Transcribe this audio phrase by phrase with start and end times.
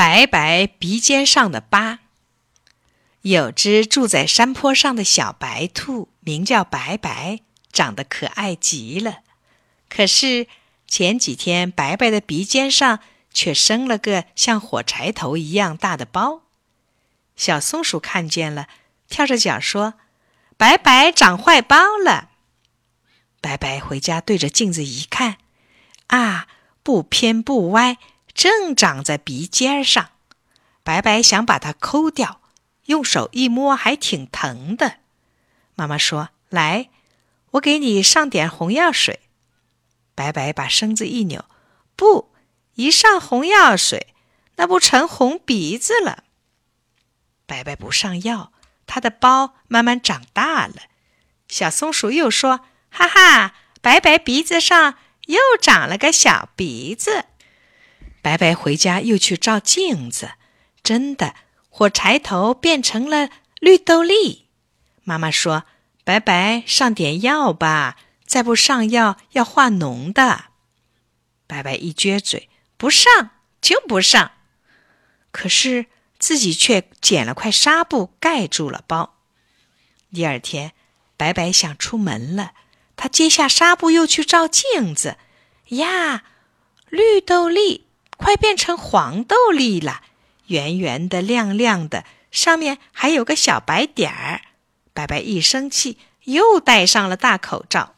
[0.00, 1.98] 白白鼻尖上的疤。
[3.20, 7.40] 有只住在山坡上的小白兔，名叫白白，
[7.70, 9.18] 长得可爱极了。
[9.90, 10.46] 可是
[10.86, 13.00] 前几天，白白的鼻尖上
[13.34, 16.44] 却生了个像火柴头一样大的包。
[17.36, 18.68] 小松鼠看见了，
[19.06, 19.96] 跳着脚说
[20.56, 22.30] ：“白白长坏包了。”
[23.42, 25.36] 白白回家对着镜子一看，
[26.06, 26.48] 啊，
[26.82, 27.98] 不偏不歪，
[28.40, 30.12] 正长在鼻尖上。
[30.82, 32.40] 白白想把它抠掉。
[32.86, 35.00] 用手一摸，还挺疼的。
[35.74, 36.88] 妈妈说：“来，
[37.50, 39.20] 我给你上点红药水。”
[40.16, 41.44] 白白把身子一扭，
[41.94, 42.32] 不，
[42.76, 44.14] 一上红药水，
[44.56, 46.24] 那不成红鼻子了。
[47.44, 48.54] 白白不上药，
[48.86, 50.76] 他的包慢慢长大了。
[51.46, 54.94] 小松鼠又说：“哈哈，白白鼻子上
[55.26, 57.26] 又长了个小鼻子。”
[58.22, 60.32] 白白回家又去照镜子，
[60.82, 61.34] 真的。
[61.72, 64.48] 火柴头变成了绿豆粒，
[65.04, 65.64] 妈妈说
[66.04, 70.46] ：“白白上点药吧，再不上药要化脓的。”
[71.46, 73.30] 白白一撅嘴：“不上
[73.62, 74.32] 就不上。”
[75.30, 75.86] 可是
[76.18, 79.16] 自己却捡了块纱布盖住了包。
[80.12, 80.72] 第二天，
[81.16, 82.52] 白白想出门了，
[82.96, 85.16] 他揭下纱布又去照镜子，
[85.68, 86.24] 呀，
[86.88, 87.86] 绿豆粒
[88.20, 90.02] 快变成黄豆粒了。
[90.46, 94.42] 圆圆的、亮亮的，上面还有个小白点儿。
[94.92, 97.94] 白白一生气，又戴上了大口罩。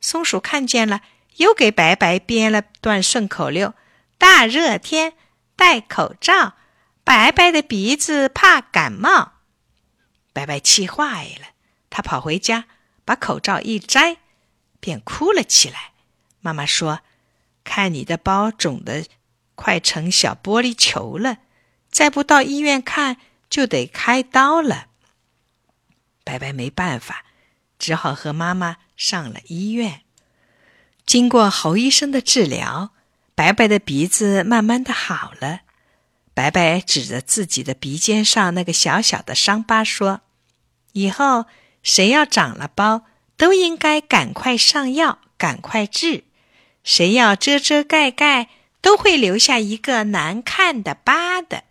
[0.00, 1.02] 松鼠看见了，
[1.36, 3.74] 又给白白编了段顺口溜：
[4.18, 5.12] 大热天
[5.54, 6.54] 戴口罩，
[7.04, 9.32] 白白的鼻子怕感冒。
[10.32, 11.48] 白白气坏了，
[11.90, 12.64] 他跑回家，
[13.04, 14.16] 把口罩一摘，
[14.80, 15.92] 便哭了起来。
[16.40, 17.00] 妈妈说
[17.62, 19.04] ：“看你的包肿的
[19.54, 21.38] 快成小玻璃球了。”
[21.90, 24.86] 再不到医院看，就得开刀了。
[26.24, 27.24] 白白没办法，
[27.78, 30.00] 只好和妈妈上了医院。
[31.06, 32.90] 经过侯医生的治疗，
[33.36, 35.60] 白白的鼻子慢慢的好了。
[36.34, 40.22] 白白指着自己的鼻尖上那个小小的伤疤说
[40.94, 41.46] ：“以后
[41.84, 43.04] 谁要长了包，
[43.36, 46.24] 都应该赶快上药，赶快治。
[46.82, 48.48] 谁要遮遮盖盖，
[48.84, 51.64] 都会留下一个难看的疤的。”